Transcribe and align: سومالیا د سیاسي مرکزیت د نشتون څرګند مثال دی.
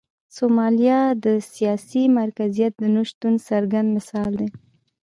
سومالیا 0.35 1.01
د 1.25 1.25
سیاسي 1.53 2.03
مرکزیت 2.19 2.73
د 2.77 2.83
نشتون 2.95 3.33
څرګند 3.47 3.87
مثال 3.95 4.31
دی. 4.39 4.49